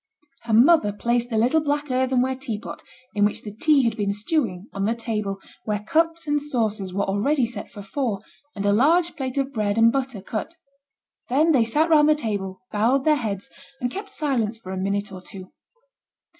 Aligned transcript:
Her 0.45 0.53
mother 0.53 0.91
placed 0.91 1.29
the 1.29 1.37
little 1.37 1.61
black 1.61 1.91
earthenware 1.91 2.35
teapot, 2.35 2.81
in 3.13 3.23
which 3.23 3.43
the 3.43 3.53
tea 3.55 3.83
had 3.83 3.95
been 3.95 4.11
stewing, 4.11 4.67
on 4.73 4.85
the 4.85 4.95
table, 4.95 5.39
where 5.65 5.83
cups 5.83 6.25
and 6.25 6.41
saucers 6.41 6.91
were 6.91 7.03
already 7.03 7.45
set 7.45 7.69
for 7.69 7.83
four, 7.83 8.21
and 8.55 8.65
a 8.65 8.73
large 8.73 9.15
plate 9.15 9.37
of 9.37 9.53
bread 9.53 9.77
and 9.77 9.91
butter 9.91 10.19
cut. 10.23 10.55
Then 11.29 11.51
they 11.51 11.65
sate 11.65 11.91
round 11.91 12.09
the 12.09 12.15
table, 12.15 12.61
bowed 12.71 13.05
their 13.05 13.13
heads, 13.17 13.51
and 13.79 13.91
kept 13.91 14.09
silence 14.09 14.57
for 14.57 14.71
a 14.71 14.75
minute 14.75 15.11
or 15.11 15.21
two. 15.21 15.51